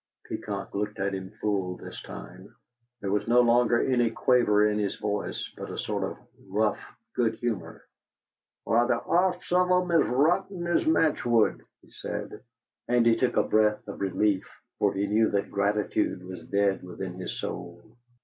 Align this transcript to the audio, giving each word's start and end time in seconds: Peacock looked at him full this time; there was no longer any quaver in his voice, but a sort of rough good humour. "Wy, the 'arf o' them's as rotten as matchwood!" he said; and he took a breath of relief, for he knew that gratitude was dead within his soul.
Peacock 0.25 0.73
looked 0.73 0.97
at 0.99 1.13
him 1.13 1.29
full 1.39 1.77
this 1.77 2.01
time; 2.01 2.55
there 3.01 3.11
was 3.11 3.27
no 3.27 3.41
longer 3.41 3.79
any 3.79 4.09
quaver 4.09 4.67
in 4.67 4.79
his 4.79 4.95
voice, 4.95 5.47
but 5.55 5.69
a 5.69 5.77
sort 5.77 6.03
of 6.03 6.17
rough 6.49 6.79
good 7.13 7.35
humour. 7.35 7.83
"Wy, 8.65 8.87
the 8.87 8.99
'arf 8.99 9.35
o' 9.51 9.87
them's 9.87 10.03
as 10.03 10.09
rotten 10.09 10.65
as 10.65 10.85
matchwood!" 10.87 11.61
he 11.83 11.91
said; 11.91 12.41
and 12.87 13.05
he 13.05 13.15
took 13.15 13.37
a 13.37 13.43
breath 13.43 13.87
of 13.87 14.01
relief, 14.01 14.43
for 14.79 14.91
he 14.91 15.05
knew 15.05 15.29
that 15.29 15.51
gratitude 15.51 16.23
was 16.23 16.45
dead 16.47 16.81
within 16.81 17.13
his 17.13 17.39
soul. 17.39 17.83